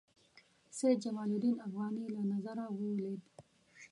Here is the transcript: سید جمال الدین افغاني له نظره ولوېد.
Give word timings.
سید 0.77 0.97
جمال 1.03 1.29
الدین 1.35 1.55
افغاني 1.67 2.05
له 2.13 2.21
نظره 2.31 2.65
ولوېد. 2.69 3.21